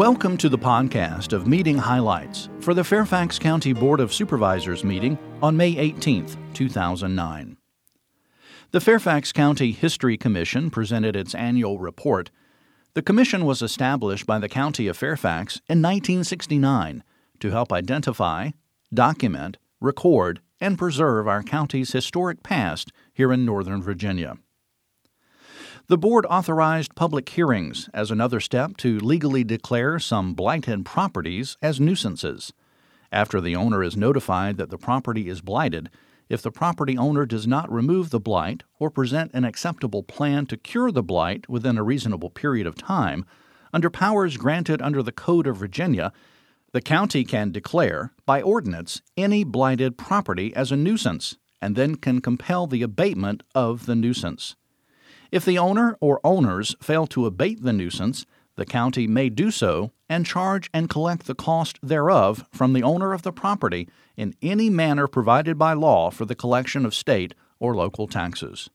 [0.00, 5.18] Welcome to the podcast of meeting highlights for the Fairfax County Board of Supervisors meeting
[5.42, 7.58] on May 18, 2009.
[8.70, 12.30] The Fairfax County History Commission presented its annual report.
[12.94, 17.04] The commission was established by the County of Fairfax in 1969
[17.40, 18.52] to help identify,
[18.94, 24.38] document, record, and preserve our county's historic past here in Northern Virginia.
[25.90, 31.80] The board authorized public hearings as another step to legally declare some blighted properties as
[31.80, 32.52] nuisances.
[33.10, 35.90] After the owner is notified that the property is blighted,
[36.28, 40.56] if the property owner does not remove the blight or present an acceptable plan to
[40.56, 43.24] cure the blight within a reasonable period of time,
[43.72, 46.12] under powers granted under the Code of Virginia,
[46.70, 52.20] the county can declare, by ordinance, any blighted property as a nuisance and then can
[52.20, 54.54] compel the abatement of the nuisance.
[55.30, 58.26] If the owner or owners fail to abate the nuisance,
[58.56, 63.12] the county may do so and charge and collect the cost thereof from the owner
[63.12, 67.74] of the property in any manner provided by law for the collection of state or
[67.74, 68.68] local taxes.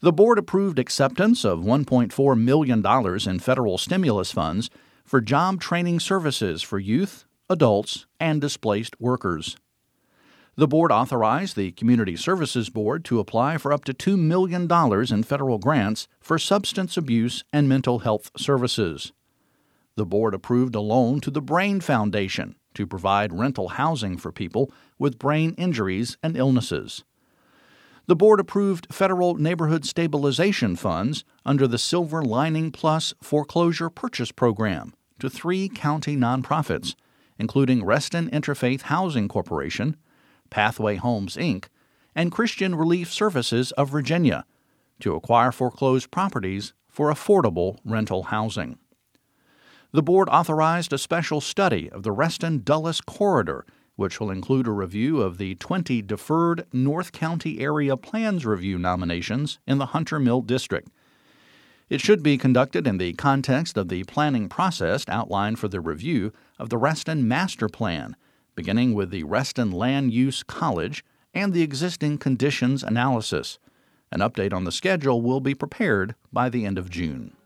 [0.00, 2.84] The board approved acceptance of $1.4 million
[3.28, 4.68] in federal stimulus funds
[5.04, 9.56] for job training services for youth, adults, and displaced workers.
[10.58, 14.66] The board authorized the Community Services Board to apply for up to $2 million
[15.12, 19.12] in federal grants for substance abuse and mental health services.
[19.96, 24.72] The board approved a loan to the Brain Foundation to provide rental housing for people
[24.98, 27.04] with brain injuries and illnesses.
[28.06, 34.94] The board approved federal neighborhood stabilization funds under the Silver Lining Plus foreclosure purchase program
[35.18, 36.94] to three county nonprofits,
[37.38, 39.96] including Reston Interfaith Housing Corporation,
[40.50, 41.66] Pathway Homes, Inc.,
[42.14, 44.44] and Christian Relief Services of Virginia
[45.00, 48.78] to acquire foreclosed properties for affordable rental housing.
[49.92, 53.64] The board authorized a special study of the Reston Dulles Corridor,
[53.96, 59.58] which will include a review of the 20 deferred North County Area Plans Review nominations
[59.66, 60.88] in the Hunter Mill District.
[61.88, 66.32] It should be conducted in the context of the planning process outlined for the review
[66.58, 68.16] of the Reston Master Plan
[68.56, 73.60] beginning with the Reston Land Use College and the existing conditions analysis.
[74.10, 77.36] An update on the schedule will be prepared by the end of June.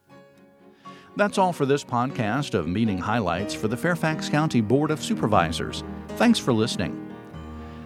[1.17, 5.83] That's all for this podcast of meeting highlights for the Fairfax County Board of Supervisors.
[6.11, 7.09] Thanks for listening.